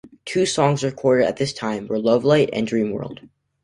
Two 0.25 0.47
songs 0.47 0.83
recorded 0.83 1.27
at 1.27 1.37
this 1.37 1.53
time 1.53 1.85
were 1.85 1.99
"Lovelight" 1.99 2.49
and 2.53 2.65
"Dream 2.65 2.89
World". 2.89 3.21